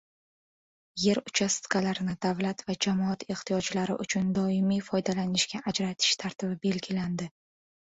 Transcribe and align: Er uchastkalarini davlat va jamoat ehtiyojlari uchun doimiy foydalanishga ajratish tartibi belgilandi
Er 1.11 1.21
uchastkalarini 1.31 2.15
davlat 2.27 2.65
va 2.71 2.77
jamoat 2.87 3.29
ehtiyojlari 3.37 4.01
uchun 4.07 4.35
doimiy 4.41 4.85
foydalanishga 4.91 5.67
ajratish 5.75 6.21
tartibi 6.27 6.65
belgilandi 6.71 7.35